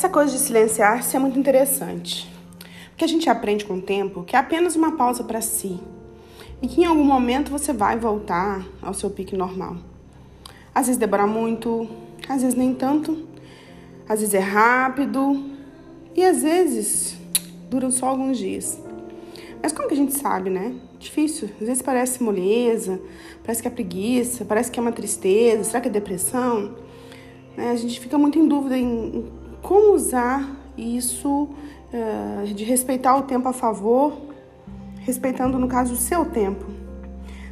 Essa 0.00 0.08
coisa 0.08 0.32
de 0.32 0.38
silenciar-se 0.38 1.14
é 1.14 1.18
muito 1.18 1.38
interessante. 1.38 2.26
Porque 2.88 3.04
a 3.04 3.06
gente 3.06 3.28
aprende 3.28 3.66
com 3.66 3.74
o 3.74 3.82
tempo 3.82 4.22
que 4.22 4.34
é 4.34 4.38
apenas 4.38 4.74
uma 4.74 4.96
pausa 4.96 5.22
para 5.22 5.42
si. 5.42 5.78
E 6.62 6.66
que 6.66 6.80
em 6.80 6.86
algum 6.86 7.04
momento 7.04 7.50
você 7.50 7.70
vai 7.70 7.98
voltar 7.98 8.66
ao 8.80 8.94
seu 8.94 9.10
pique 9.10 9.36
normal. 9.36 9.76
Às 10.74 10.86
vezes 10.86 10.98
demora 10.98 11.26
muito, 11.26 11.86
às 12.26 12.40
vezes 12.40 12.56
nem 12.56 12.72
tanto, 12.72 13.28
às 14.08 14.20
vezes 14.20 14.32
é 14.32 14.38
rápido 14.38 15.44
e 16.16 16.24
às 16.24 16.40
vezes 16.40 17.18
duram 17.68 17.90
só 17.90 18.06
alguns 18.06 18.38
dias. 18.38 18.80
Mas 19.62 19.70
como 19.70 19.86
que 19.86 19.92
a 19.92 19.98
gente 19.98 20.14
sabe, 20.14 20.48
né? 20.48 20.76
Difícil. 20.98 21.50
Às 21.60 21.66
vezes 21.66 21.82
parece 21.82 22.22
moleza, 22.22 22.98
parece 23.42 23.60
que 23.60 23.68
é 23.68 23.70
preguiça, 23.70 24.46
parece 24.46 24.70
que 24.70 24.80
é 24.80 24.82
uma 24.82 24.92
tristeza, 24.92 25.62
será 25.62 25.78
que 25.82 25.88
é 25.88 25.92
depressão? 25.92 26.74
Né? 27.54 27.70
A 27.70 27.76
gente 27.76 28.00
fica 28.00 28.16
muito 28.16 28.38
em 28.38 28.48
dúvida 28.48 28.78
em 28.78 29.39
como 29.62 29.94
usar 29.94 30.56
isso 30.76 31.48
uh, 31.92 32.46
de 32.54 32.64
respeitar 32.64 33.16
o 33.16 33.22
tempo 33.22 33.48
a 33.48 33.52
favor, 33.52 34.12
respeitando, 35.00 35.58
no 35.58 35.68
caso, 35.68 35.94
o 35.94 35.96
seu 35.96 36.24
tempo. 36.24 36.66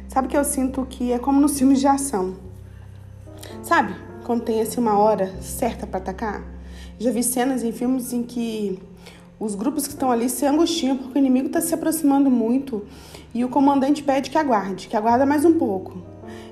Sabe 0.07 0.27
que 0.27 0.37
eu 0.37 0.43
sinto 0.43 0.85
que 0.85 1.11
é 1.11 1.19
como 1.19 1.39
nos 1.39 1.57
filmes 1.57 1.79
de 1.79 1.87
ação. 1.87 2.35
Sabe? 3.61 3.95
Quando 4.25 4.43
tem 4.43 4.61
assim 4.61 4.79
uma 4.79 4.97
hora 4.97 5.33
certa 5.41 5.85
para 5.85 5.99
atacar. 5.99 6.43
Já 6.97 7.11
vi 7.11 7.23
cenas 7.23 7.63
em 7.63 7.71
filmes 7.71 8.11
em 8.11 8.23
que 8.23 8.79
os 9.39 9.55
grupos 9.55 9.87
que 9.87 9.93
estão 9.93 10.11
ali 10.11 10.29
se 10.29 10.45
angustiam 10.45 10.97
porque 10.97 11.17
o 11.17 11.19
inimigo 11.19 11.47
está 11.47 11.61
se 11.61 11.73
aproximando 11.73 12.29
muito 12.29 12.85
e 13.33 13.45
o 13.45 13.49
comandante 13.49 14.03
pede 14.03 14.29
que 14.29 14.37
aguarde, 14.37 14.87
que 14.87 14.97
aguarda 14.97 15.25
mais 15.25 15.45
um 15.45 15.57
pouco. 15.57 16.01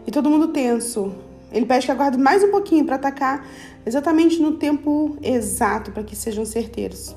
E 0.06 0.12
todo 0.12 0.30
mundo 0.30 0.50
tenso. 0.50 1.12
Ele 1.52 1.66
pede 1.66 1.86
que 1.86 1.92
aguarde 1.92 2.18
mais 2.18 2.44
um 2.44 2.52
pouquinho 2.52 2.86
para 2.86 2.96
atacar 2.96 3.46
exatamente 3.86 4.42
no 4.42 4.54
tempo 4.54 5.18
exato 5.22 5.92
para 5.92 6.04
que 6.04 6.16
sejam 6.16 6.46
certeiros. 6.46 7.16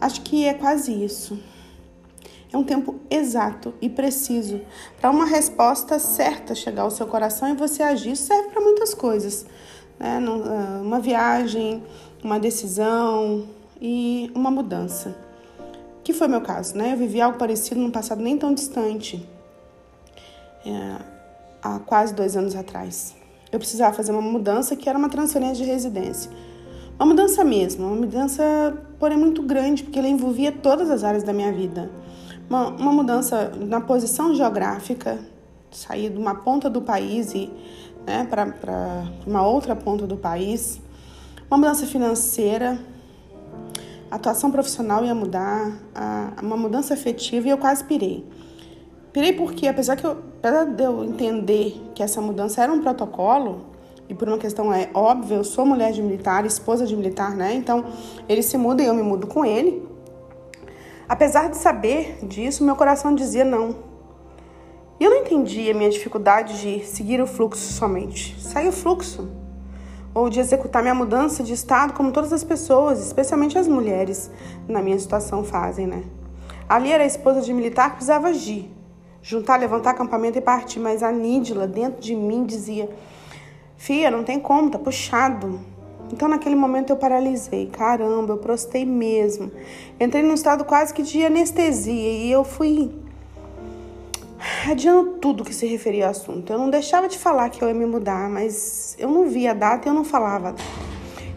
Acho 0.00 0.20
que 0.22 0.46
é 0.46 0.54
quase 0.54 0.92
isso. 0.92 1.38
É 2.52 2.56
um 2.56 2.64
tempo 2.64 2.96
exato 3.08 3.74
e 3.80 3.88
preciso 3.88 4.60
para 5.00 5.10
uma 5.10 5.24
resposta 5.24 5.98
certa 5.98 6.54
chegar 6.54 6.82
ao 6.82 6.90
seu 6.90 7.06
coração 7.06 7.48
e 7.48 7.54
você 7.54 7.82
agir. 7.82 8.12
Isso 8.12 8.24
serve 8.24 8.48
para 8.48 8.60
muitas 8.60 8.92
coisas. 8.92 9.46
Né? 9.98 10.18
Ah, 10.18 10.80
uma 10.82 10.98
viagem, 10.98 11.82
uma 12.24 12.40
decisão 12.40 13.46
e 13.80 14.30
uma 14.34 14.50
mudança. 14.50 15.16
Que 16.02 16.12
foi 16.12 16.26
meu 16.26 16.40
caso, 16.40 16.76
né? 16.76 16.92
Eu 16.92 16.96
vivi 16.96 17.20
algo 17.20 17.38
parecido 17.38 17.80
no 17.80 17.90
passado 17.90 18.22
nem 18.22 18.36
tão 18.36 18.54
distante, 18.54 19.24
é, 20.64 20.96
há 21.62 21.78
quase 21.78 22.14
dois 22.14 22.36
anos 22.36 22.56
atrás. 22.56 23.19
Eu 23.52 23.58
precisava 23.58 23.94
fazer 23.94 24.12
uma 24.12 24.22
mudança 24.22 24.76
que 24.76 24.88
era 24.88 24.98
uma 24.98 25.08
transferência 25.08 25.64
de 25.64 25.70
residência. 25.70 26.30
Uma 26.98 27.06
mudança 27.06 27.42
mesmo, 27.42 27.86
uma 27.86 27.96
mudança, 27.96 28.76
porém, 28.98 29.16
muito 29.16 29.42
grande, 29.42 29.82
porque 29.82 29.98
ela 29.98 30.08
envolvia 30.08 30.52
todas 30.52 30.90
as 30.90 31.02
áreas 31.02 31.22
da 31.22 31.32
minha 31.32 31.50
vida. 31.50 31.90
Uma, 32.48 32.68
uma 32.68 32.92
mudança 32.92 33.52
na 33.56 33.80
posição 33.80 34.34
geográfica, 34.34 35.18
sair 35.70 36.10
de 36.10 36.18
uma 36.18 36.34
ponta 36.34 36.68
do 36.68 36.82
país 36.82 37.32
e 37.34 37.50
né, 38.06 38.26
para 38.28 39.04
uma 39.26 39.46
outra 39.46 39.74
ponta 39.74 40.06
do 40.06 40.16
país. 40.16 40.80
Uma 41.50 41.58
mudança 41.58 41.86
financeira, 41.86 42.78
a 44.10 44.16
atuação 44.16 44.50
profissional 44.50 45.04
ia 45.04 45.14
mudar, 45.14 45.72
a, 45.94 46.32
uma 46.42 46.56
mudança 46.56 46.94
afetiva 46.94 47.46
e 47.46 47.50
eu 47.50 47.58
quase 47.58 47.84
pirei. 47.84 48.24
Pirei 49.12 49.32
porque, 49.32 49.66
apesar, 49.66 49.96
que 49.96 50.04
eu, 50.04 50.12
apesar 50.38 50.64
de 50.64 50.82
eu 50.82 51.04
entender 51.04 51.90
que 51.94 52.02
essa 52.02 52.20
mudança 52.20 52.62
era 52.62 52.72
um 52.72 52.80
protocolo, 52.80 53.66
e 54.10 54.14
por 54.14 54.26
uma 54.26 54.38
questão 54.38 54.72
é 54.72 54.90
óbvia, 54.92 55.36
eu 55.36 55.44
sou 55.44 55.64
mulher 55.64 55.92
de 55.92 56.02
militar, 56.02 56.44
esposa 56.44 56.84
de 56.84 56.96
militar, 56.96 57.34
né? 57.36 57.54
Então 57.54 57.84
ele 58.28 58.42
se 58.42 58.58
muda 58.58 58.82
e 58.82 58.86
eu 58.86 58.92
me 58.92 59.04
mudo 59.04 59.28
com 59.28 59.44
ele. 59.44 59.88
Apesar 61.08 61.48
de 61.48 61.56
saber 61.56 62.18
disso, 62.24 62.64
meu 62.64 62.74
coração 62.74 63.14
dizia 63.14 63.44
não. 63.44 63.76
E 64.98 65.04
eu 65.04 65.10
não 65.10 65.18
entendia 65.18 65.72
a 65.72 65.76
minha 65.76 65.88
dificuldade 65.88 66.60
de 66.60 66.84
seguir 66.84 67.22
o 67.22 67.26
fluxo 67.26 67.72
somente. 67.72 68.36
Sair 68.40 68.66
o 68.66 68.72
fluxo. 68.72 69.30
Ou 70.12 70.28
de 70.28 70.40
executar 70.40 70.82
minha 70.82 70.94
mudança 70.94 71.44
de 71.44 71.52
estado 71.52 71.92
como 71.92 72.10
todas 72.10 72.32
as 72.32 72.42
pessoas, 72.42 73.06
especialmente 73.06 73.56
as 73.56 73.68
mulheres, 73.68 74.28
na 74.66 74.82
minha 74.82 74.98
situação 74.98 75.44
fazem, 75.44 75.86
né? 75.86 76.02
Ali 76.68 76.90
era 76.90 77.04
a 77.04 77.06
esposa 77.06 77.40
de 77.40 77.52
militar 77.52 77.90
que 77.90 77.96
precisava 77.96 78.28
agir. 78.28 78.79
Juntar, 79.22 79.58
levantar 79.58 79.90
acampamento 79.90 80.38
e 80.38 80.40
partir. 80.40 80.78
Mas 80.80 81.02
a 81.02 81.12
Nídila, 81.12 81.66
dentro 81.66 82.00
de 82.00 82.14
mim, 82.14 82.44
dizia 82.44 82.88
Fia, 83.76 84.10
não 84.10 84.22
tem 84.22 84.38
como, 84.38 84.70
tá 84.70 84.78
puxado. 84.78 85.58
Então, 86.12 86.28
naquele 86.28 86.54
momento, 86.54 86.90
eu 86.90 86.96
paralisei. 86.96 87.66
Caramba, 87.66 88.34
eu 88.34 88.38
prostei 88.38 88.84
mesmo. 88.84 89.50
Entrei 89.98 90.22
num 90.22 90.34
estado 90.34 90.64
quase 90.64 90.92
que 90.92 91.02
de 91.02 91.24
anestesia 91.24 92.10
e 92.10 92.30
eu 92.30 92.44
fui 92.44 92.90
adiando 94.70 95.12
tudo 95.12 95.44
que 95.44 95.54
se 95.54 95.66
referia 95.66 96.04
ao 96.04 96.10
assunto. 96.10 96.52
Eu 96.52 96.58
não 96.58 96.68
deixava 96.68 97.08
de 97.08 97.18
falar 97.18 97.48
que 97.48 97.62
eu 97.62 97.68
ia 97.68 97.74
me 97.74 97.86
mudar, 97.86 98.28
mas 98.28 98.96
eu 98.98 99.08
não 99.08 99.28
via 99.28 99.52
a 99.52 99.54
data 99.54 99.88
e 99.88 99.90
eu 99.90 99.94
não 99.94 100.04
falava. 100.04 100.54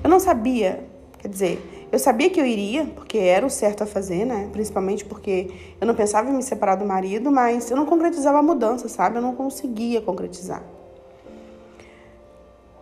Eu 0.03 0.09
não 0.09 0.19
sabia, 0.19 0.85
quer 1.19 1.27
dizer, 1.27 1.72
eu 1.93 1.99
sabia 1.99 2.27
que 2.27 2.41
eu 2.41 2.45
iria, 2.45 2.85
porque 2.85 3.19
era 3.19 3.45
o 3.45 3.51
certo 3.51 3.83
a 3.83 3.85
fazer, 3.85 4.25
né? 4.25 4.49
Principalmente 4.51 5.05
porque 5.05 5.51
eu 5.79 5.85
não 5.85 5.93
pensava 5.93 6.27
em 6.27 6.33
me 6.33 6.41
separar 6.41 6.73
do 6.73 6.83
marido, 6.83 7.31
mas 7.31 7.69
eu 7.69 7.77
não 7.77 7.85
concretizava 7.85 8.39
a 8.39 8.41
mudança, 8.41 8.89
sabe? 8.89 9.19
Eu 9.19 9.21
não 9.21 9.35
conseguia 9.35 10.01
concretizar. 10.01 10.63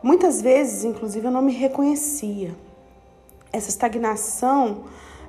Muitas 0.02 0.42
vezes, 0.42 0.86
inclusive, 0.86 1.28
eu 1.28 1.32
não 1.32 1.42
me 1.42 1.52
reconhecia. 1.52 2.56
Essa 3.52 3.68
estagnação 3.68 4.86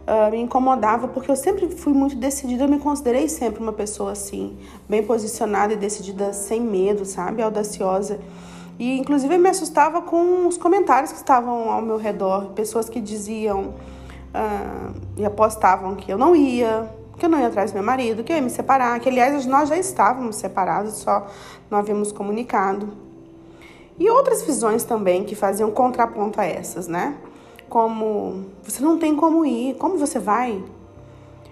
uh, 0.06 0.30
me 0.30 0.38
incomodava 0.38 1.08
porque 1.08 1.28
eu 1.28 1.34
sempre 1.34 1.68
fui 1.68 1.92
muito 1.92 2.14
decidida, 2.14 2.62
eu 2.62 2.68
me 2.68 2.78
considerei 2.78 3.28
sempre 3.28 3.60
uma 3.60 3.72
pessoa 3.72 4.12
assim, 4.12 4.56
bem 4.88 5.02
posicionada 5.02 5.72
e 5.72 5.76
decidida, 5.76 6.32
sem 6.32 6.60
medo, 6.60 7.04
sabe? 7.04 7.42
Audaciosa. 7.42 8.20
E 8.78 8.98
inclusive 8.98 9.34
eu 9.34 9.38
me 9.38 9.48
assustava 9.48 10.02
com 10.02 10.46
os 10.46 10.56
comentários 10.56 11.12
que 11.12 11.18
estavam 11.18 11.70
ao 11.70 11.82
meu 11.82 11.96
redor, 11.96 12.50
pessoas 12.50 12.88
que 12.88 13.00
diziam 13.00 13.74
uh, 14.34 14.94
e 15.16 15.24
apostavam 15.24 15.94
que 15.94 16.12
eu 16.12 16.18
não 16.18 16.34
ia, 16.34 16.90
que 17.18 17.26
eu 17.26 17.30
não 17.30 17.38
ia 17.38 17.46
atrás 17.46 17.70
do 17.70 17.74
meu 17.74 17.84
marido, 17.84 18.24
que 18.24 18.32
eu 18.32 18.36
ia 18.36 18.42
me 18.42 18.50
separar, 18.50 18.98
que 19.00 19.08
aliás 19.08 19.46
nós 19.46 19.68
já 19.68 19.76
estávamos 19.76 20.36
separados, 20.36 20.94
só 20.94 21.26
não 21.70 21.78
havíamos 21.78 22.12
comunicado. 22.12 22.88
E 23.98 24.08
outras 24.10 24.42
visões 24.42 24.84
também 24.84 25.22
que 25.24 25.34
faziam 25.34 25.70
contraponto 25.70 26.40
a 26.40 26.44
essas, 26.44 26.88
né? 26.88 27.16
Como 27.68 28.46
você 28.62 28.82
não 28.82 28.98
tem 28.98 29.14
como 29.14 29.44
ir, 29.44 29.74
como 29.76 29.96
você 29.98 30.18
vai? 30.18 30.62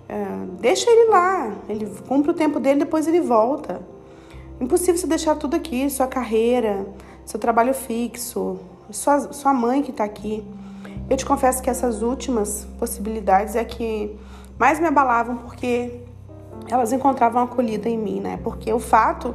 É, 0.09 0.27
deixa 0.59 0.91
ele 0.91 1.11
lá, 1.11 1.53
ele 1.69 1.87
cumpre 2.09 2.33
o 2.33 2.35
tempo 2.35 2.59
dele, 2.59 2.81
depois 2.81 3.07
ele 3.07 3.21
volta. 3.21 3.81
Impossível 4.61 4.97
você 4.97 5.07
deixar 5.07 5.37
tudo 5.37 5.55
aqui, 5.55 5.89
sua 5.89 6.07
carreira, 6.07 6.87
seu 7.31 7.39
trabalho 7.39 7.73
fixo, 7.73 8.59
sua, 8.91 9.33
sua 9.33 9.55
mãe 9.55 9.83
que 9.83 9.93
está 9.93 10.03
aqui. 10.03 10.45
Eu 11.09 11.17
te 11.17 11.25
confesso 11.25 11.63
que 11.63 11.71
essas 11.71 12.03
últimas 12.03 12.67
possibilidades 12.77 13.55
é 13.55 13.65
que 13.65 14.19
mais 14.59 14.81
me 14.81 14.87
abalavam 14.87 15.37
porque 15.37 16.01
elas 16.69 16.93
encontravam 16.93 17.45
acolhida 17.45 17.89
em 17.89 17.97
mim, 17.97 18.21
né? 18.21 18.41
Porque 18.43 18.73
o 18.73 18.81
fato 18.81 19.33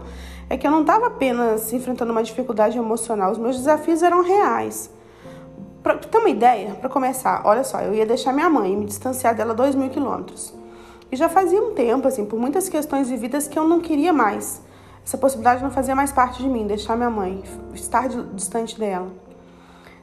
é 0.49 0.57
que 0.57 0.67
eu 0.67 0.71
não 0.71 0.81
estava 0.81 1.07
apenas 1.07 1.71
enfrentando 1.71 2.11
uma 2.11 2.21
dificuldade 2.21 2.77
emocional, 2.77 3.31
os 3.31 3.37
meus 3.37 3.55
desafios 3.55 4.03
eram 4.03 4.21
reais. 4.21 4.89
Para 5.81 5.95
ter 5.95 6.17
uma 6.17 6.29
ideia, 6.29 6.73
para 6.75 6.89
começar, 6.89 7.43
olha 7.45 7.63
só, 7.63 7.79
eu 7.79 7.93
ia 7.93 8.05
deixar 8.05 8.33
minha 8.33 8.49
mãe 8.49 8.73
e 8.73 8.75
me 8.75 8.85
distanciar 8.85 9.33
dela 9.33 9.53
dois 9.53 9.73
mil 9.73 9.89
quilômetros. 9.89 10.53
E 11.09 11.15
já 11.15 11.29
fazia 11.29 11.61
um 11.61 11.73
tempo, 11.73 12.09
assim, 12.09 12.25
por 12.25 12.37
muitas 12.37 12.67
questões 12.67 13.09
vividas 13.09 13.47
que 13.47 13.57
eu 13.57 13.65
não 13.65 13.79
queria 13.79 14.11
mais. 14.11 14.61
Essa 15.05 15.19
possibilidade 15.19 15.61
não 15.61 15.69
fazia 15.69 15.95
mais 15.95 16.11
parte 16.11 16.41
de 16.41 16.49
mim, 16.49 16.65
deixar 16.65 16.95
minha 16.95 17.11
mãe, 17.11 17.43
estar 17.75 18.09
distante 18.33 18.79
dela. 18.79 19.11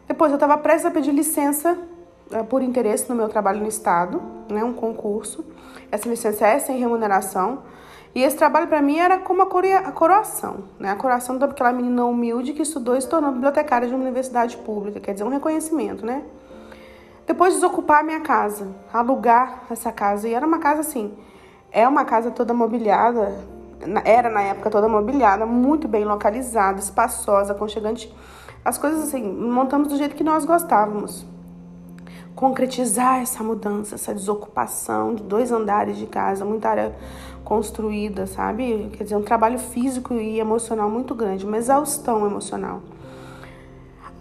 Depois 0.07 0.31
eu 0.31 0.37
estava 0.37 0.57
prestes 0.57 0.87
a 0.87 0.93
pedir 0.93 1.11
licença 1.11 1.77
é, 2.31 2.45
por 2.45 2.63
interesse 2.63 3.09
no 3.09 3.17
meu 3.17 3.29
trabalho 3.29 3.59
no 3.61 3.67
Estado, 3.67 4.23
né, 4.49 4.63
um 4.63 4.73
concurso. 4.73 5.45
Essa 5.91 6.09
licença 6.09 6.47
é 6.47 6.61
sem 6.61 6.79
remuneração. 6.79 7.65
E 8.15 8.23
esse 8.23 8.37
trabalho 8.37 8.69
para 8.69 8.81
mim 8.81 8.99
era 8.99 9.19
como 9.19 9.43
a, 9.43 9.45
a 9.45 9.93
coroação, 9.93 10.65
né? 10.79 10.91
A 10.91 10.97
coroação 10.97 11.39
daquela 11.39 11.73
menina 11.73 12.05
humilde 12.05 12.53
que 12.53 12.61
estudou 12.61 12.95
e 12.95 13.01
se 13.01 13.09
tornou 13.09 13.33
bibliotecária 13.33 13.89
de 13.89 13.95
uma 13.95 14.03
universidade 14.03 14.57
pública, 14.59 15.01
quer 15.01 15.15
dizer, 15.15 15.25
um 15.25 15.31
reconhecimento, 15.31 16.05
né? 16.05 16.23
Depois 17.27 17.55
desocupar 17.55 18.01
a 18.01 18.03
minha 18.03 18.21
casa, 18.21 18.69
alugar 18.93 19.65
essa 19.71 19.91
casa. 19.91 20.29
E 20.29 20.35
era 20.35 20.47
uma 20.47 20.59
casa 20.59 20.83
assim, 20.83 21.13
é 21.71 21.89
uma 21.89 22.05
casa 22.05 22.31
toda 22.31 22.53
mobiliada, 22.53 23.35
era 24.05 24.29
na 24.29 24.43
época 24.43 24.71
toda 24.71 24.89
mobiliada, 24.89 25.47
muito 25.47 25.87
bem 25.89 26.05
localizada, 26.05 26.79
espaçosa, 26.79 27.53
aconchegante. 27.53 28.13
As 28.65 28.79
coisas 28.79 29.03
assim, 29.03 29.23
montamos 29.23 29.89
do 29.89 29.97
jeito 29.97 30.15
que 30.15 30.25
nós 30.25 30.45
gostávamos 30.45 31.27
concretizar 32.35 33.21
essa 33.21 33.45
mudança, 33.45 33.95
essa 33.95 34.15
desocupação 34.15 35.15
de 35.15 35.23
dois 35.23 35.53
andares 35.53 35.97
de 35.97 36.07
casa, 36.07 36.45
muita 36.45 36.71
área 36.71 36.97
construída, 37.45 38.27
sabe? 38.27 38.91
Quer 38.97 39.05
dizer, 39.05 39.17
um 39.17 39.23
trabalho 39.23 39.59
físico 39.59 40.15
e 40.15 40.41
emocional 40.41 40.91
muito 40.91 41.15
grande, 41.15 41.45
uma 41.45 41.59
exaustão 41.59 42.27
emocional. 42.27 42.83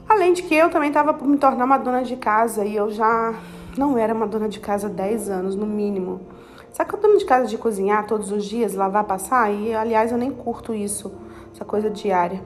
Além 0.08 0.34
de 0.34 0.44
que 0.44 0.54
eu 0.54 0.70
também 0.70 0.90
estava 0.90 1.14
por 1.14 1.28
me 1.28 1.38
tornar 1.38 1.64
uma 1.64 1.78
dona 1.78 2.04
de 2.04 2.18
casa 2.18 2.66
e 2.66 2.76
eu 2.76 2.92
já 2.92 3.34
não 3.78 3.98
era 3.98 4.14
uma 4.14 4.28
dona 4.28 4.50
de 4.50 4.60
casa 4.60 4.88
há 4.88 4.90
10 4.90 5.30
anos, 5.30 5.56
no 5.56 5.66
mínimo. 5.66 6.20
Sabe 6.74 6.90
que 6.90 6.96
eu 6.96 7.02
dona 7.02 7.18
de 7.18 7.26
casa 7.26 7.48
de 7.48 7.58
cozinhar 7.58 8.08
todos 8.08 8.32
os 8.32 8.46
dias, 8.46 8.74
lavar, 8.76 9.04
passar? 9.04 9.52
E 9.52 9.74
aliás, 9.74 10.12
eu 10.12 10.18
nem 10.18 10.32
curto 10.32 10.74
isso, 10.74 11.12
essa 11.54 11.66
coisa 11.66 11.90
diária. 11.90 12.42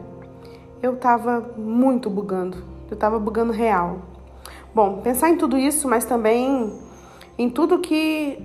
Eu 0.81 0.95
tava 0.95 1.53
muito 1.55 2.09
bugando. 2.09 2.57
Eu 2.89 2.97
tava 2.97 3.19
bugando 3.19 3.51
real. 3.51 3.99
Bom, 4.73 5.01
pensar 5.01 5.29
em 5.29 5.37
tudo 5.37 5.57
isso, 5.57 5.87
mas 5.87 6.05
também 6.05 6.73
em 7.37 7.49
tudo 7.49 7.79
que 7.79 8.43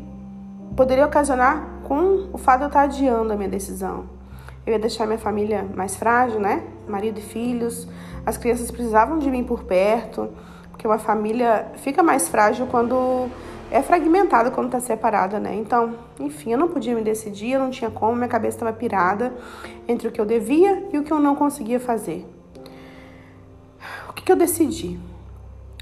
poderia 0.76 1.06
ocasionar 1.06 1.66
com 1.84 2.28
o 2.32 2.38
fato 2.38 2.58
de 2.58 2.64
eu 2.64 2.68
estar 2.68 2.82
adiando 2.82 3.32
a 3.32 3.36
minha 3.36 3.48
decisão. 3.48 4.04
Eu 4.66 4.74
ia 4.74 4.78
deixar 4.78 5.06
minha 5.06 5.18
família 5.18 5.66
mais 5.74 5.96
frágil, 5.96 6.38
né? 6.38 6.62
Marido 6.86 7.18
e 7.18 7.22
filhos. 7.22 7.88
As 8.24 8.36
crianças 8.36 8.70
precisavam 8.70 9.18
de 9.18 9.30
mim 9.30 9.42
por 9.42 9.64
perto, 9.64 10.28
porque 10.70 10.86
uma 10.86 10.98
família 10.98 11.72
fica 11.76 12.02
mais 12.02 12.28
frágil 12.28 12.66
quando 12.66 13.28
é 13.70 13.82
fragmentada, 13.82 14.50
quando 14.50 14.66
está 14.66 14.80
separada, 14.80 15.38
né? 15.38 15.54
Então, 15.54 15.94
enfim, 16.18 16.52
eu 16.52 16.58
não 16.58 16.68
podia 16.68 16.94
me 16.94 17.02
decidir, 17.02 17.52
eu 17.52 17.60
não 17.60 17.70
tinha 17.70 17.90
como, 17.90 18.16
minha 18.16 18.28
cabeça 18.28 18.56
estava 18.56 18.72
pirada 18.72 19.32
entre 19.86 20.08
o 20.08 20.12
que 20.12 20.20
eu 20.20 20.26
devia 20.26 20.88
e 20.92 20.98
o 20.98 21.04
que 21.04 21.12
eu 21.12 21.20
não 21.20 21.36
conseguia 21.36 21.78
fazer. 21.78 22.26
O 24.08 24.12
que, 24.12 24.22
que 24.24 24.32
eu 24.32 24.36
decidi? 24.36 24.98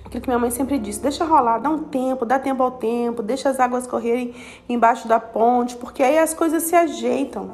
Aquilo 0.04 0.22
que 0.22 0.28
minha 0.28 0.38
mãe 0.38 0.50
sempre 0.50 0.78
disse: 0.78 1.00
deixa 1.00 1.24
rolar, 1.24 1.58
dá 1.58 1.70
um 1.70 1.84
tempo, 1.84 2.24
dá 2.24 2.38
tempo 2.38 2.62
ao 2.62 2.72
tempo, 2.72 3.22
deixa 3.22 3.48
as 3.48 3.58
águas 3.58 3.86
correrem 3.86 4.34
embaixo 4.68 5.08
da 5.08 5.18
ponte, 5.18 5.76
porque 5.76 6.02
aí 6.02 6.18
as 6.18 6.34
coisas 6.34 6.62
se 6.64 6.74
ajeitam, 6.74 7.50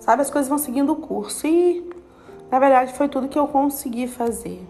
sabe? 0.00 0.22
As 0.22 0.30
coisas 0.30 0.48
vão 0.48 0.58
seguindo 0.58 0.92
o 0.92 0.96
curso. 0.96 1.46
E, 1.46 1.90
na 2.50 2.58
verdade, 2.58 2.92
foi 2.92 3.08
tudo 3.08 3.28
que 3.28 3.38
eu 3.38 3.46
consegui 3.46 4.06
fazer. 4.06 4.60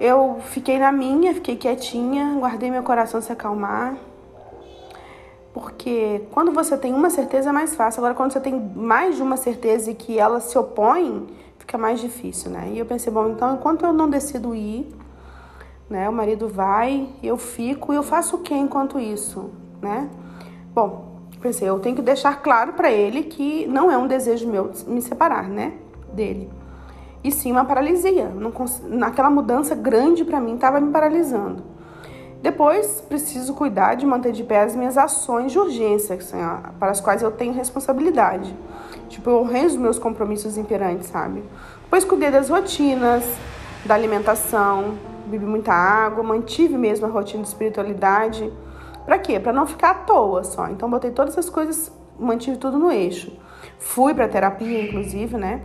Eu 0.00 0.40
fiquei 0.40 0.78
na 0.78 0.90
minha, 0.90 1.34
fiquei 1.34 1.56
quietinha, 1.56 2.36
guardei 2.38 2.70
meu 2.70 2.82
coração 2.82 3.20
se 3.20 3.32
acalmar. 3.32 3.96
Porque 5.52 6.22
quando 6.32 6.52
você 6.52 6.76
tem 6.76 6.92
uma 6.92 7.10
certeza 7.10 7.50
é 7.50 7.52
mais 7.52 7.74
fácil. 7.76 8.00
Agora, 8.00 8.14
quando 8.14 8.32
você 8.32 8.40
tem 8.40 8.54
mais 8.58 9.16
de 9.16 9.22
uma 9.22 9.36
certeza 9.36 9.90
e 9.90 9.94
que 9.94 10.18
ela 10.18 10.40
se 10.40 10.58
opõe, 10.58 11.28
fica 11.58 11.78
mais 11.78 12.00
difícil, 12.00 12.50
né? 12.50 12.70
E 12.72 12.78
eu 12.78 12.86
pensei, 12.86 13.12
bom, 13.12 13.28
então 13.28 13.54
enquanto 13.54 13.84
eu 13.84 13.92
não 13.92 14.10
decido 14.10 14.54
ir, 14.54 14.92
né? 15.88 16.08
O 16.08 16.12
marido 16.12 16.48
vai, 16.48 17.08
eu 17.22 17.36
fico 17.36 17.92
e 17.92 17.96
eu 17.96 18.02
faço 18.02 18.36
o 18.36 18.38
que 18.40 18.52
enquanto 18.52 18.98
isso, 18.98 19.50
né? 19.80 20.10
Bom, 20.74 21.14
pensei, 21.40 21.68
eu 21.68 21.78
tenho 21.78 21.94
que 21.94 22.02
deixar 22.02 22.42
claro 22.42 22.72
para 22.72 22.90
ele 22.90 23.22
que 23.22 23.66
não 23.66 23.90
é 23.90 23.98
um 23.98 24.06
desejo 24.06 24.48
meu 24.48 24.72
me 24.86 25.02
separar, 25.02 25.48
né, 25.48 25.74
dele. 26.12 26.50
E 27.24 27.32
sim 27.32 27.50
uma 27.50 27.64
paralisia. 27.64 28.28
Não, 28.28 28.52
naquela 28.90 29.30
mudança 29.30 29.74
grande 29.74 30.24
para 30.24 30.38
mim 30.38 30.56
estava 30.56 30.78
me 30.78 30.92
paralisando. 30.92 31.64
Depois, 32.42 33.00
preciso 33.00 33.54
cuidar 33.54 33.94
de 33.94 34.04
manter 34.04 34.30
de 34.30 34.44
pé 34.44 34.60
as 34.60 34.76
minhas 34.76 34.98
ações 34.98 35.50
de 35.50 35.58
urgência, 35.58 36.14
assim, 36.14 36.36
para 36.78 36.90
as 36.90 37.00
quais 37.00 37.22
eu 37.22 37.30
tenho 37.30 37.54
responsabilidade. 37.54 38.54
Tipo, 39.08 39.30
eu 39.30 39.40
honrei 39.40 39.64
os 39.64 39.74
meus 39.74 39.98
compromissos 39.98 40.58
imperantes, 40.58 41.08
sabe? 41.08 41.42
Depois, 41.84 42.04
cuidei 42.04 42.30
das 42.30 42.50
rotinas, 42.50 43.24
da 43.86 43.94
alimentação, 43.94 44.94
bebi 45.24 45.46
muita 45.46 45.72
água, 45.72 46.22
mantive 46.22 46.76
mesmo 46.76 47.06
a 47.06 47.08
rotina 47.08 47.42
de 47.42 47.48
espiritualidade. 47.48 48.52
Para 49.06 49.18
quê? 49.18 49.40
Para 49.40 49.52
não 49.54 49.66
ficar 49.66 49.90
à 49.90 49.94
toa 49.94 50.44
só. 50.44 50.68
Então 50.68 50.90
botei 50.90 51.12
todas 51.12 51.38
as 51.38 51.48
coisas, 51.48 51.90
mantive 52.18 52.58
tudo 52.58 52.78
no 52.78 52.90
eixo. 52.90 53.32
Fui 53.78 54.12
para 54.12 54.28
terapia, 54.28 54.82
inclusive, 54.82 55.38
né? 55.38 55.62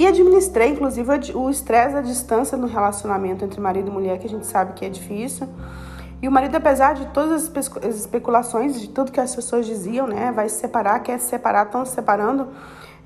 E 0.00 0.06
administrei, 0.06 0.70
inclusive, 0.70 1.10
o 1.34 1.50
estresse 1.50 1.94
à 1.94 2.00
distância 2.00 2.56
no 2.56 2.66
relacionamento 2.66 3.44
entre 3.44 3.60
marido 3.60 3.88
e 3.88 3.90
mulher, 3.90 4.18
que 4.18 4.26
a 4.26 4.30
gente 4.30 4.46
sabe 4.46 4.72
que 4.72 4.82
é 4.82 4.88
difícil. 4.88 5.46
E 6.22 6.26
o 6.26 6.32
marido, 6.32 6.56
apesar 6.56 6.94
de 6.94 7.04
todas 7.08 7.50
as 7.84 7.96
especulações, 7.96 8.80
de 8.80 8.88
tudo 8.88 9.12
que 9.12 9.20
as 9.20 9.36
pessoas 9.36 9.66
diziam, 9.66 10.06
né? 10.06 10.32
Vai 10.34 10.48
se 10.48 10.58
separar, 10.58 11.00
quer 11.00 11.20
se 11.20 11.28
separar, 11.28 11.66
estão 11.66 11.84
se 11.84 11.92
separando. 11.92 12.48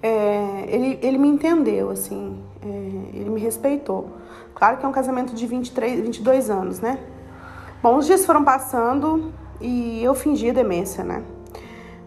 É, 0.01 0.67
ele, 0.69 1.01
ele 1.03 1.19
me 1.19 1.27
entendeu, 1.27 1.91
assim, 1.91 2.41
é, 2.63 2.69
ele 3.13 3.31
me 3.31 3.41
respeitou. 3.41 4.11
Claro 4.55 4.77
que 4.77 4.87
é 4.87 4.89
um 4.89 4.93
casamento 4.93 5.35
de 5.35 5.49
23, 5.49 5.99
22 5.99 6.49
anos, 6.49 6.79
né? 6.79 7.01
Bom, 7.83 7.97
os 7.97 8.07
dias 8.07 8.25
foram 8.25 8.45
passando 8.45 9.33
e 9.61 10.01
eu 10.01 10.15
fingi 10.15 10.53
demência, 10.53 11.03
né? 11.03 11.25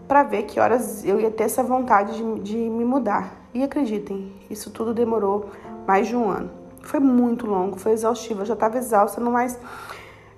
Para 0.08 0.22
ver 0.22 0.44
que 0.44 0.58
horas 0.58 1.04
eu 1.04 1.20
ia 1.20 1.30
ter 1.30 1.44
essa 1.44 1.62
vontade 1.62 2.16
de, 2.16 2.40
de 2.40 2.56
me 2.56 2.86
mudar. 2.86 3.37
E 3.54 3.62
acreditem, 3.62 4.32
isso 4.50 4.70
tudo 4.70 4.92
demorou 4.92 5.50
mais 5.86 6.06
de 6.06 6.14
um 6.14 6.28
ano. 6.28 6.50
Foi 6.82 7.00
muito 7.00 7.46
longo, 7.46 7.78
foi 7.78 7.92
exaustivo. 7.92 8.42
Eu 8.42 8.46
já 8.46 8.54
estava 8.54 8.78
exausta, 8.78 9.20
não 9.20 9.32
mais. 9.32 9.58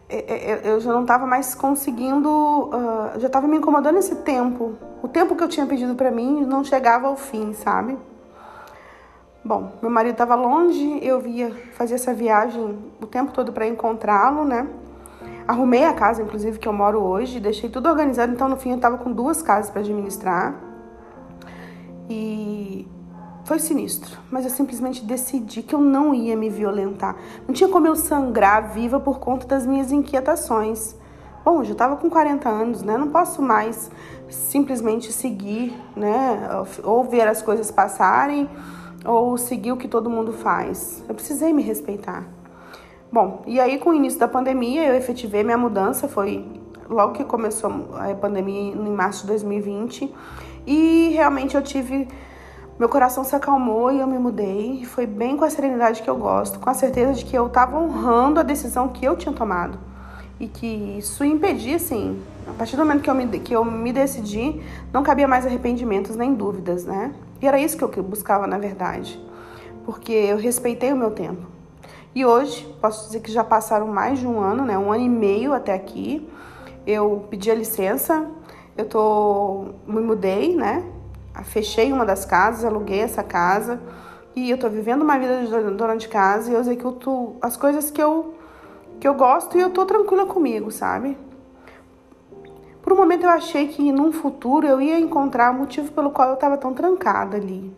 É, 0.09 0.17
é, 0.17 0.51
é, 0.53 0.61
eu 0.65 0.81
já 0.81 0.93
não 0.93 1.03
estava 1.03 1.27
mais 1.27 1.55
conseguindo. 1.55 2.29
Uh, 2.29 3.21
já 3.21 3.27
estava 3.27 3.47
me 3.47 3.57
incomodando 3.57 3.99
esse 3.99 4.17
tempo. 4.17 4.75
O 5.03 5.09
tempo 5.09 5.37
que 5.37 5.43
eu 5.43 5.49
tinha 5.49 5.67
pedido 5.67 5.95
para 5.95 6.11
mim 6.11 6.45
não 6.45 6.65
chegava 6.65 7.09
ao 7.09 7.17
fim, 7.17 7.53
sabe? 7.53 7.97
Bom, 9.45 9.73
meu 9.81 9.91
marido 9.91 10.13
estava 10.13 10.35
longe, 10.35 10.99
eu 11.03 11.19
via 11.19 11.51
fazer 11.73 11.95
essa 11.95 12.13
viagem 12.13 12.79
o 13.01 13.07
tempo 13.07 13.33
todo 13.33 13.53
para 13.53 13.67
encontrá-lo, 13.67 14.45
né? 14.45 14.69
Arrumei 15.49 15.85
a 15.85 15.95
casa, 15.95 16.23
inclusive, 16.23 16.59
que 16.59 16.69
eu 16.69 16.73
moro 16.73 17.01
hoje, 17.01 17.41
deixei 17.41 17.71
tudo 17.71 17.89
organizado, 17.89 18.33
então 18.33 18.49
no 18.49 18.57
fim 18.57 18.71
eu 18.71 18.77
estava 18.77 18.99
com 18.99 19.11
duas 19.11 19.41
casas 19.41 19.71
para 19.71 19.81
administrar. 19.81 20.55
E 22.09 22.87
foi 23.51 23.59
sinistro, 23.59 24.17
mas 24.31 24.45
eu 24.45 24.51
simplesmente 24.53 25.05
decidi 25.05 25.61
que 25.61 25.75
eu 25.75 25.81
não 25.81 26.15
ia 26.15 26.37
me 26.37 26.49
violentar. 26.49 27.17
Não 27.49 27.53
tinha 27.53 27.69
como 27.69 27.85
eu 27.85 27.97
sangrar 27.97 28.73
viva 28.73 29.01
por 29.01 29.19
conta 29.19 29.45
das 29.45 29.67
minhas 29.67 29.91
inquietações. 29.91 30.95
Bom, 31.45 31.59
eu 31.59 31.65
já 31.65 31.73
estava 31.73 31.97
com 31.97 32.09
40 32.09 32.49
anos, 32.49 32.83
né? 32.85 32.97
Não 32.97 33.09
posso 33.09 33.43
mais 33.43 33.91
simplesmente 34.29 35.11
seguir, 35.11 35.77
né? 35.97 36.49
Ou 36.85 37.03
ver 37.03 37.27
as 37.27 37.43
coisas 37.43 37.73
passarem 37.73 38.49
ou 39.05 39.37
seguir 39.37 39.73
o 39.73 39.77
que 39.77 39.89
todo 39.89 40.09
mundo 40.09 40.33
faz. 40.33 41.03
Eu 41.09 41.15
precisei 41.17 41.53
me 41.53 41.65
respeitar. 41.65 42.29
Bom, 43.11 43.43
e 43.49 43.59
aí 43.59 43.79
com 43.79 43.91
o 43.91 43.95
início 43.95 44.21
da 44.21 44.29
pandemia 44.29 44.87
eu 44.87 44.95
efetivei 44.95 45.43
minha 45.43 45.59
mudança, 45.59 46.07
foi 46.07 46.47
logo 46.89 47.15
que 47.15 47.25
começou 47.25 47.69
a 47.99 48.15
pandemia 48.15 48.73
em 48.73 48.91
março 48.91 49.23
de 49.23 49.27
2020, 49.27 50.15
e 50.65 51.09
realmente 51.15 51.57
eu 51.57 51.63
tive 51.63 52.07
meu 52.81 52.89
coração 52.89 53.23
se 53.23 53.37
acalmou 53.37 53.93
e 53.93 54.01
eu 54.01 54.07
me 54.07 54.19
mudei. 54.19 54.87
Foi 54.87 55.05
bem 55.05 55.37
com 55.37 55.45
a 55.45 55.51
serenidade 55.51 56.03
que 56.03 56.09
eu 56.09 56.17
gosto, 56.17 56.59
com 56.59 56.71
a 56.71 56.73
certeza 56.73 57.13
de 57.13 57.27
que 57.27 57.37
eu 57.37 57.47
estava 57.47 57.79
honrando 57.79 58.41
a 58.41 58.43
decisão 58.43 58.89
que 58.89 59.05
eu 59.05 59.19
tinha 59.19 59.35
tomado. 59.35 59.79
E 60.41 60.49
que 60.49 60.97
isso 60.97 61.23
impedia, 61.23 61.77
assim, 61.77 62.19
a 62.49 62.55
partir 62.55 62.77
do 62.77 62.79
momento 62.83 63.03
que 63.03 63.11
eu 63.11 63.15
me, 63.15 63.27
que 63.41 63.55
eu 63.55 63.63
me 63.67 63.93
decidi, 63.93 64.63
não 64.91 65.03
cabia 65.03 65.29
mais 65.29 65.45
arrependimentos 65.45 66.17
nem 66.17 66.33
dúvidas, 66.33 66.87
né? 66.87 67.13
E 67.43 67.47
era 67.47 67.61
isso 67.61 67.77
que 67.77 67.99
eu 67.99 68.03
buscava, 68.03 68.47
na 68.47 68.57
verdade, 68.57 69.23
porque 69.85 70.13
eu 70.13 70.39
respeitei 70.39 70.91
o 70.91 70.97
meu 70.97 71.11
tempo. 71.11 71.47
E 72.15 72.25
hoje, 72.25 72.67
posso 72.81 73.09
dizer 73.09 73.21
que 73.21 73.31
já 73.31 73.45
passaram 73.45 73.89
mais 73.89 74.21
de 74.21 74.27
um 74.27 74.41
ano, 74.41 74.65
né? 74.65 74.79
Um 74.79 74.91
ano 74.91 75.05
e 75.05 75.09
meio 75.09 75.53
até 75.53 75.75
aqui. 75.75 76.27
Eu 76.87 77.27
pedi 77.29 77.51
a 77.51 77.55
licença, 77.55 78.27
eu 78.75 78.87
tô, 78.87 79.67
me 79.87 80.01
mudei, 80.01 80.57
né? 80.57 80.83
Fechei 81.45 81.93
uma 81.93 82.05
das 82.05 82.25
casas, 82.25 82.65
aluguei 82.65 83.01
essa 83.01 83.23
casa 83.23 83.81
e 84.35 84.51
eu 84.51 84.59
tô 84.59 84.69
vivendo 84.69 85.03
uma 85.03 85.19
vida 85.19 85.45
de 85.45 85.75
dona 85.75 85.97
de 85.97 86.09
casa 86.09 86.51
e 86.51 86.55
eu 86.55 86.61
executo 86.61 87.37
as 87.41 87.57
coisas 87.57 87.91
que 87.91 88.03
eu, 88.03 88.35
que 89.01 89.09
eu 89.09 89.15
gosto 89.15 89.57
e 89.57 89.61
eu 89.61 89.71
tô 89.71 89.87
tranquila 89.87 90.27
comigo, 90.27 90.71
sabe? 90.71 91.17
Por 92.83 92.93
um 92.93 92.97
momento 92.97 93.25
eu 93.25 93.31
achei 93.31 93.69
que 93.69 93.93
num 93.93 94.13
futuro 94.13 94.67
eu 94.67 94.81
ia 94.81 94.99
encontrar 94.99 95.53
o 95.53 95.55
motivo 95.55 95.93
pelo 95.93 96.11
qual 96.11 96.29
eu 96.29 96.35
estava 96.35 96.57
tão 96.57 96.73
trancada 96.73 97.37
ali, 97.37 97.75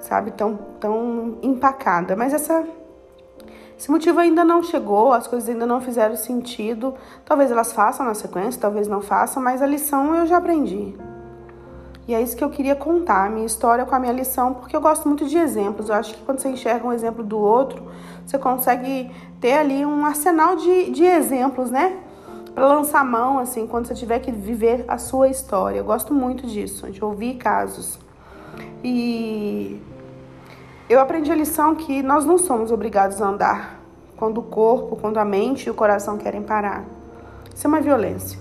sabe? 0.00 0.30
Tão, 0.32 0.56
tão 0.80 1.38
empacada. 1.42 2.16
Mas 2.16 2.32
essa, 2.32 2.64
esse 3.78 3.90
motivo 3.90 4.18
ainda 4.20 4.44
não 4.44 4.62
chegou, 4.62 5.12
as 5.12 5.26
coisas 5.26 5.48
ainda 5.48 5.66
não 5.66 5.80
fizeram 5.80 6.16
sentido. 6.16 6.94
Talvez 7.24 7.50
elas 7.50 7.72
façam 7.72 8.06
na 8.06 8.14
sequência, 8.14 8.60
talvez 8.60 8.88
não 8.88 9.00
façam, 9.00 9.42
mas 9.42 9.60
a 9.60 9.66
lição 9.66 10.14
eu 10.16 10.26
já 10.26 10.38
aprendi. 10.38 10.94
E 12.12 12.14
é 12.14 12.20
isso 12.20 12.36
que 12.36 12.44
eu 12.44 12.50
queria 12.50 12.76
contar, 12.76 13.24
a 13.24 13.30
minha 13.30 13.46
história 13.46 13.86
com 13.86 13.94
a 13.94 13.98
minha 13.98 14.12
lição, 14.12 14.52
porque 14.52 14.76
eu 14.76 14.82
gosto 14.82 15.08
muito 15.08 15.24
de 15.24 15.38
exemplos. 15.38 15.88
Eu 15.88 15.94
acho 15.94 16.12
que 16.12 16.20
quando 16.20 16.40
você 16.40 16.50
enxerga 16.50 16.86
um 16.86 16.92
exemplo 16.92 17.24
do 17.24 17.38
outro, 17.38 17.82
você 18.26 18.36
consegue 18.36 19.10
ter 19.40 19.54
ali 19.54 19.86
um 19.86 20.04
arsenal 20.04 20.54
de, 20.56 20.90
de 20.90 21.04
exemplos, 21.04 21.70
né? 21.70 22.00
para 22.54 22.66
lançar 22.66 23.02
mão, 23.02 23.38
assim, 23.38 23.66
quando 23.66 23.86
você 23.86 23.94
tiver 23.94 24.18
que 24.18 24.30
viver 24.30 24.84
a 24.86 24.98
sua 24.98 25.30
história. 25.30 25.78
Eu 25.78 25.84
gosto 25.86 26.12
muito 26.12 26.46
disso, 26.46 26.90
de 26.90 27.02
ouvir 27.02 27.38
casos. 27.38 27.98
E 28.84 29.80
eu 30.90 31.00
aprendi 31.00 31.32
a 31.32 31.34
lição 31.34 31.74
que 31.74 32.02
nós 32.02 32.26
não 32.26 32.36
somos 32.36 32.70
obrigados 32.70 33.22
a 33.22 33.26
andar 33.26 33.80
quando 34.18 34.36
o 34.36 34.42
corpo, 34.42 34.96
quando 34.96 35.16
a 35.16 35.24
mente 35.24 35.64
e 35.64 35.70
o 35.70 35.74
coração 35.74 36.18
querem 36.18 36.42
parar. 36.42 36.84
Isso 37.54 37.66
é 37.66 37.68
uma 37.68 37.80
violência. 37.80 38.38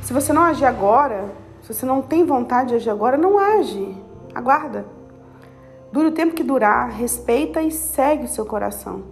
Se 0.00 0.12
você 0.12 0.32
não 0.32 0.42
agir 0.42 0.64
agora, 0.64 1.28
se 1.68 1.74
você 1.74 1.84
não 1.84 2.00
tem 2.00 2.24
vontade 2.24 2.70
de 2.70 2.76
agir 2.76 2.88
agora, 2.88 3.18
não 3.18 3.38
age. 3.38 3.94
Aguarda. 4.34 4.86
Dure 5.92 6.08
o 6.08 6.12
tempo 6.12 6.34
que 6.34 6.42
durar, 6.42 6.88
respeita 6.88 7.60
e 7.60 7.70
segue 7.70 8.24
o 8.24 8.28
seu 8.28 8.46
coração. 8.46 9.02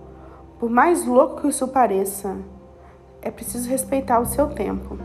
Por 0.58 0.70
mais 0.70 1.04
louco 1.04 1.42
que 1.42 1.48
isso 1.48 1.68
pareça, 1.68 2.34
é 3.20 3.30
preciso 3.30 3.68
respeitar 3.68 4.20
o 4.20 4.24
seu 4.24 4.48
tempo. 4.48 4.98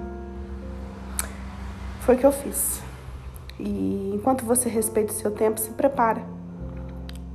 Foi 1.99 2.15
o 2.15 2.17
que 2.17 2.25
eu 2.25 2.31
fiz. 2.31 2.81
E 3.59 4.13
enquanto 4.15 4.45
você 4.45 4.69
respeita 4.69 5.11
o 5.11 5.15
seu 5.15 5.31
tempo, 5.31 5.59
se 5.59 5.71
prepara. 5.71 6.23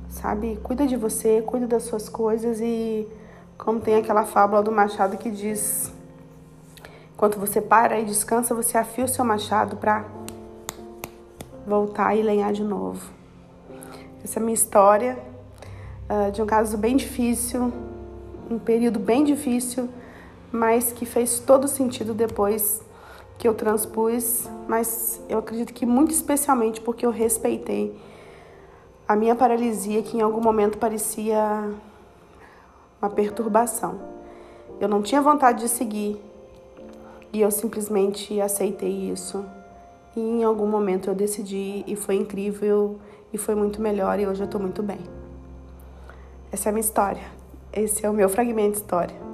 Sabe? 0.09 0.57
Cuida 0.63 0.87
de 0.87 0.95
você, 0.95 1.43
cuida 1.43 1.67
das 1.67 1.83
suas 1.83 2.09
coisas 2.09 2.59
e 2.59 3.07
como 3.55 3.79
tem 3.79 3.97
aquela 3.97 4.25
fábula 4.25 4.63
do 4.63 4.71
machado 4.71 5.15
que 5.15 5.29
diz: 5.29 5.93
enquanto 7.17 7.39
você 7.39 7.59
para 7.59 7.99
e 7.99 8.05
descansa, 8.05 8.53
você 8.53 8.77
afia 8.77 9.03
o 9.03 9.07
seu 9.07 9.25
machado 9.25 9.75
para 9.77 10.05
voltar 11.65 12.15
e 12.15 12.21
lenhar 12.21 12.53
de 12.53 12.63
novo. 12.63 13.09
Essa 14.23 14.37
é 14.37 14.39
a 14.39 14.45
minha 14.45 14.53
história 14.53 15.17
uh, 16.07 16.31
de 16.31 16.43
um 16.43 16.45
caso 16.45 16.77
bem 16.77 16.95
difícil, 16.95 17.73
um 18.51 18.59
período 18.59 18.99
bem 18.99 19.23
difícil, 19.23 19.89
mas 20.51 20.91
que 20.91 21.07
fez 21.07 21.39
todo 21.39 21.67
sentido 21.67 22.13
depois 22.13 22.83
que 23.39 23.47
eu 23.47 23.55
transpus, 23.55 24.47
mas 24.67 25.19
eu 25.27 25.39
acredito 25.39 25.73
que 25.73 25.87
muito 25.87 26.11
especialmente 26.11 26.79
porque 26.81 27.03
eu 27.03 27.09
respeitei 27.09 27.99
a 29.07 29.15
minha 29.15 29.33
paralisia, 29.33 30.03
que 30.03 30.17
em 30.17 30.21
algum 30.21 30.41
momento 30.41 30.77
parecia 30.77 31.67
uma 33.01 33.09
perturbação. 33.09 33.99
Eu 34.79 34.87
não 34.87 35.01
tinha 35.01 35.19
vontade 35.19 35.61
de 35.61 35.69
seguir 35.69 36.26
e 37.33 37.41
eu 37.41 37.51
simplesmente 37.51 38.39
aceitei 38.39 39.11
isso. 39.11 39.45
E 40.15 40.19
em 40.19 40.43
algum 40.43 40.67
momento 40.67 41.09
eu 41.09 41.15
decidi 41.15 41.83
e 41.85 41.95
foi 41.95 42.15
incrível 42.15 42.97
e 43.31 43.37
foi 43.37 43.55
muito 43.55 43.81
melhor 43.81 44.19
e 44.19 44.25
hoje 44.27 44.41
eu 44.41 44.45
estou 44.45 44.59
muito 44.59 44.81
bem. 44.81 44.99
Essa 46.51 46.69
é 46.69 46.71
a 46.71 46.73
minha 46.73 46.81
história. 46.81 47.23
Esse 47.71 48.05
é 48.05 48.09
o 48.09 48.13
meu 48.13 48.29
fragmento 48.29 48.71
de 48.71 48.77
história. 48.77 49.26